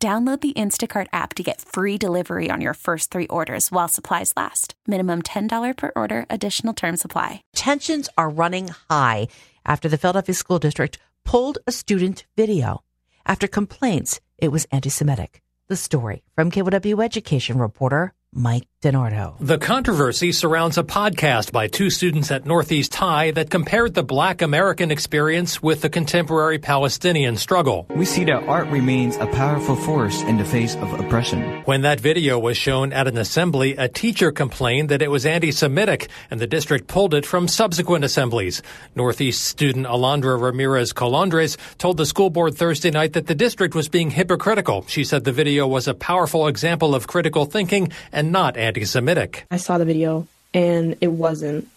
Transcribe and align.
Download 0.00 0.40
the 0.40 0.52
Instacart 0.52 1.08
app 1.12 1.34
to 1.34 1.42
get 1.42 1.60
free 1.60 1.98
delivery 1.98 2.50
on 2.52 2.60
your 2.60 2.74
first 2.74 3.10
three 3.10 3.26
orders 3.26 3.72
while 3.72 3.88
supplies 3.88 4.32
last. 4.36 4.74
Minimum 4.86 5.22
$10 5.22 5.76
per 5.76 5.90
order, 5.96 6.24
additional 6.30 6.72
term 6.72 6.96
supply. 6.96 7.42
Tensions 7.56 8.08
are 8.16 8.30
running 8.30 8.68
high 8.88 9.26
after 9.66 9.88
the 9.88 9.98
Philadelphia 9.98 10.36
School 10.36 10.60
District 10.60 10.98
pulled 11.24 11.58
a 11.66 11.72
student 11.72 12.24
video 12.36 12.84
after 13.26 13.48
complaints 13.48 14.20
it 14.36 14.52
was 14.52 14.68
anti 14.70 14.88
Semitic. 14.88 15.42
The 15.66 15.74
story 15.74 16.22
from 16.36 16.52
KYW 16.52 17.04
education 17.04 17.58
reporter 17.58 18.12
Mike 18.32 18.68
DeNardo. 18.80 19.34
The 19.40 19.58
controversy 19.58 20.30
surrounds 20.30 20.78
a 20.78 20.84
podcast 20.84 21.50
by 21.50 21.66
two 21.66 21.90
students 21.90 22.30
at 22.30 22.46
Northeast 22.46 22.94
High 22.94 23.32
that 23.32 23.50
compared 23.50 23.94
the 23.94 24.04
black 24.04 24.40
American 24.40 24.92
experience 24.92 25.60
with 25.60 25.80
the 25.80 25.90
contemporary 25.90 26.60
Palestinian 26.60 27.36
struggle. 27.36 27.88
We 27.90 28.04
see 28.04 28.22
that 28.26 28.44
art 28.44 28.68
remains 28.68 29.16
a 29.16 29.26
powerful 29.26 29.74
force 29.74 30.22
in 30.22 30.36
the 30.36 30.44
face 30.44 30.76
of 30.76 30.92
oppression. 31.00 31.42
When 31.64 31.82
that 31.82 31.98
video 31.98 32.38
was 32.38 32.56
shown 32.56 32.92
at 32.92 33.08
an 33.08 33.18
assembly, 33.18 33.74
a 33.76 33.88
teacher 33.88 34.30
complained 34.30 34.90
that 34.90 35.02
it 35.02 35.10
was 35.10 35.26
anti-Semitic 35.26 36.08
and 36.30 36.38
the 36.38 36.46
district 36.46 36.86
pulled 36.86 37.14
it 37.14 37.26
from 37.26 37.48
subsequent 37.48 38.04
assemblies. 38.04 38.62
Northeast 38.94 39.42
student 39.42 39.86
Alondra 39.88 40.40
Ramirez 40.40 40.92
Colondres 40.92 41.58
told 41.78 41.96
the 41.96 42.06
school 42.06 42.30
board 42.30 42.56
Thursday 42.56 42.92
night 42.92 43.14
that 43.14 43.26
the 43.26 43.34
district 43.34 43.74
was 43.74 43.88
being 43.88 44.10
hypocritical. 44.10 44.84
She 44.86 45.02
said 45.02 45.24
the 45.24 45.32
video 45.32 45.66
was 45.66 45.88
a 45.88 45.94
powerful 45.94 46.46
example 46.46 46.94
of 46.94 47.08
critical 47.08 47.44
thinking 47.44 47.90
and 48.12 48.30
not 48.30 48.56
anti 48.56 48.67
Semitic. 48.86 49.46
I 49.50 49.56
saw 49.56 49.78
the 49.78 49.84
video 49.84 50.26
and 50.54 50.96
it 51.00 51.08
wasn't 51.08 51.68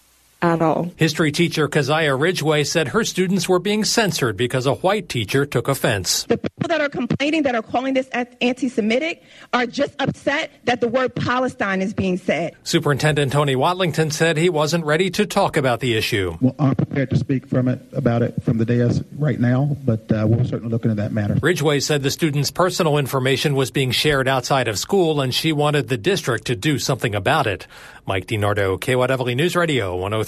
at 0.42 0.62
all. 0.62 0.92
History 0.96 1.32
teacher 1.32 1.68
Keziah 1.68 2.16
Ridgeway 2.16 2.64
said 2.64 2.90
her 2.90 3.04
students 3.04 3.48
were 3.48 3.60
being 3.60 3.84
censored 3.84 4.38
because 4.38 4.66
a 4.66 4.76
white 4.76 5.10
teacher 5.10 5.46
took 5.46 5.68
offense. 5.68 6.24
The 6.24 6.38
people 6.38 6.68
that 6.68 6.82
are 6.82 6.90
complaining, 6.90 7.44
that 7.44 7.56
are 7.56 7.62
calling 7.62 7.94
this 7.94 8.08
anti 8.10 8.70
Semitic, 8.70 9.24
are 9.54 9.66
just 9.66 9.96
upset 10.00 10.52
that 10.66 10.82
the 10.82 10.88
word 10.88 11.16
Palestine 11.16 11.82
is 11.82 11.94
being 11.94 12.18
said. 12.18 12.56
Superintendent 12.64 13.32
Tony 13.32 13.56
Watlington 13.56 14.12
said 14.12 14.38
he 14.38 14.50
wasn't 14.50 14.86
ready 14.86 15.10
to 15.12 15.26
talk 15.26 15.58
about 15.58 15.80
the 15.80 15.96
issue. 15.96 16.38
Well, 16.42 16.56
I'm 16.60 16.76
prepared 16.76 17.10
to 17.12 17.18
speak 17.18 17.48
from 17.48 17.68
it 17.68 17.82
about 17.94 18.22
it 18.22 18.42
from 18.44 18.58
the 18.58 18.66
dais 18.66 19.02
right 19.18 19.40
now, 19.40 19.78
but 19.84 20.12
uh, 20.12 20.26
we'll 20.28 20.46
certainly 20.46 20.72
look 20.72 20.84
into 20.84 20.96
that 20.96 21.12
matter. 21.12 21.38
Ridgeway 21.42 21.80
said 21.80 22.04
the 22.04 22.12
student's 22.12 22.52
personal 22.52 22.98
information 22.98 23.56
was 23.56 23.72
being 23.72 23.92
shared 23.92 24.28
outside 24.28 24.68
of 24.68 24.80
school 24.80 25.22
and 25.22 25.34
she 25.34 25.52
wanted 25.52 25.88
the 25.88 25.98
district 25.98 26.46
to 26.48 26.56
do 26.56 26.80
something 26.80 27.16
about 27.16 27.48
it. 27.48 27.68
Mike 28.06 28.26
DeNardo, 28.26 28.80
KYW 28.80 29.36
News 29.36 29.56
Radio, 29.56 29.96